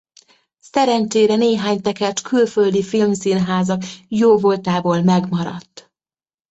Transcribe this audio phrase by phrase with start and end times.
[0.59, 5.91] Szerencsére néhány tekercs külföldi filmszínházak jóvoltából megmaradt.